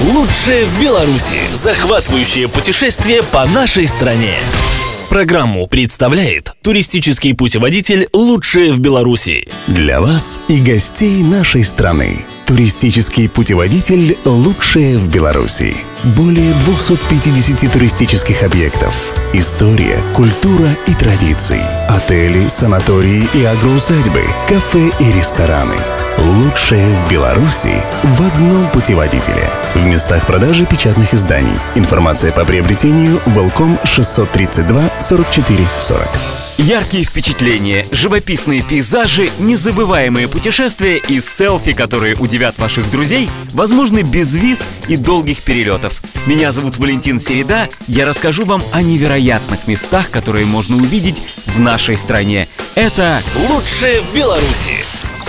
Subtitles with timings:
[0.00, 1.36] Лучшее в Беларуси.
[1.52, 4.34] Захватывающее путешествие по нашей стране.
[5.10, 9.46] Программу представляет туристический путеводитель «Лучшее в Беларуси».
[9.66, 12.24] Для вас и гостей нашей страны.
[12.46, 15.76] Туристический путеводитель «Лучшее в Беларуси».
[16.16, 19.12] Более 250 туристических объектов.
[19.34, 21.60] История, культура и традиции.
[21.90, 25.76] Отели, санатории и агроусадьбы, кафе и рестораны.
[26.20, 29.50] Лучшее в Беларуси в одном путеводителе.
[29.74, 31.58] В местах продажи печатных изданий.
[31.76, 36.08] Информация по приобретению Волком 632 44 40.
[36.58, 44.68] Яркие впечатления, живописные пейзажи, незабываемые путешествия и селфи, которые удивят ваших друзей, возможны без виз
[44.86, 46.02] и долгих перелетов.
[46.26, 51.96] Меня зовут Валентин Середа, я расскажу вам о невероятных местах, которые можно увидеть в нашей
[51.96, 52.46] стране.
[52.74, 54.79] Это Лучшее в Беларуси.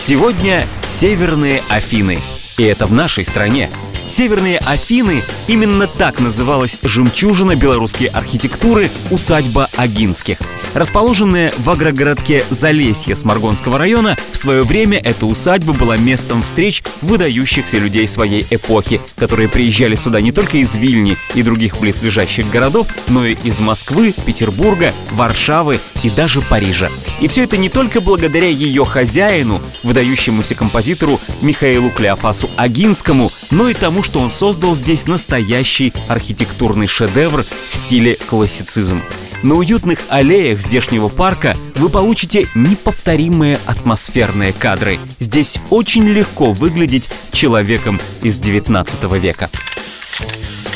[0.00, 2.20] Сегодня Северные Афины.
[2.56, 3.68] И это в нашей стране.
[4.08, 10.38] Северные Афины– именно так называлась жемчужина белорусской архитектуры усадьба Агинских.
[10.74, 17.78] Расположенная в агрогородке Залесье Сморгонского района, в свое время эта усадьба была местом встреч выдающихся
[17.78, 23.24] людей своей эпохи, которые приезжали сюда не только из Вильни и других близлежащих городов, но
[23.24, 26.90] и из Москвы, Петербурга, Варшавы и даже Парижа.
[27.20, 33.74] И все это не только благодаря ее хозяину, выдающемуся композитору Михаилу Клеофасу Агинскому, но и
[33.74, 39.02] тому, что он создал здесь настоящий архитектурный шедевр в стиле классицизм.
[39.42, 44.98] На уютных аллеях здешнего парка вы получите неповторимые атмосферные кадры.
[45.20, 49.48] Здесь очень легко выглядеть человеком из 19 века.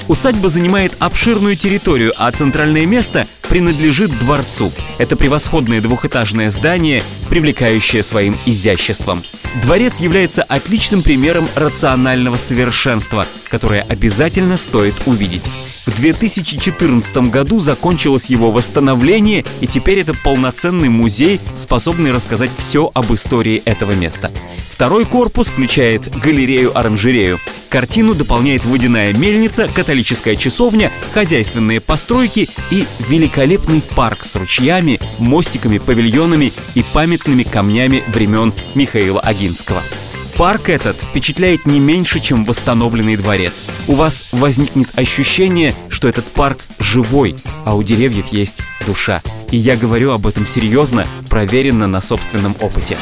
[0.08, 4.72] Усадьба занимает обширную территорию, а центральное место принадлежит дворцу.
[4.98, 9.22] Это превосходное двухэтажное здание, привлекающее своим изяществом.
[9.62, 15.44] Дворец является отличным примером рационального совершенства, которое обязательно стоит увидеть.
[15.86, 23.12] В 2014 году закончилось его восстановление, и теперь это полноценный музей, способный рассказать все об
[23.12, 24.30] истории этого места.
[24.70, 27.38] Второй корпус включает галерею-оранжерею.
[27.72, 36.52] Картину дополняет водяная мельница, католическая часовня, хозяйственные постройки и великолепный парк с ручьями, мостиками, павильонами
[36.74, 39.82] и памятными камнями времен Михаила Агинского.
[40.36, 43.64] Парк этот впечатляет не меньше, чем восстановленный дворец.
[43.88, 47.34] У вас возникнет ощущение, что этот парк живой,
[47.64, 49.22] а у деревьев есть душа.
[49.50, 52.98] И я говорю об этом серьезно, проверенно на собственном опыте.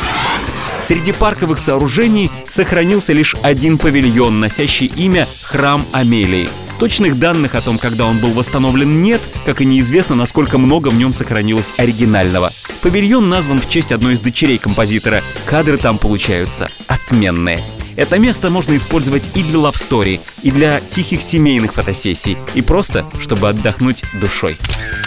[0.82, 6.48] Среди парковых сооружений сохранился лишь один павильон, носящий имя «Храм Амелии».
[6.78, 10.96] Точных данных о том, когда он был восстановлен, нет, как и неизвестно, насколько много в
[10.96, 12.50] нем сохранилось оригинального.
[12.80, 15.22] Павильон назван в честь одной из дочерей композитора.
[15.44, 17.60] Кадры там получаются отменные.
[17.96, 23.48] Это место можно использовать и для лавстори, и для тихих семейных фотосессий, и просто, чтобы
[23.48, 24.56] отдохнуть душой.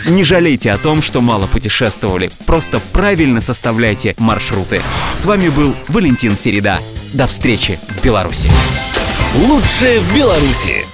[0.05, 4.81] Не жалейте о том, что мало путешествовали, просто правильно составляйте маршруты.
[5.11, 6.77] С вами был Валентин Середа.
[7.13, 8.49] До встречи в Беларуси.
[9.35, 10.85] Лучшее в Беларуси.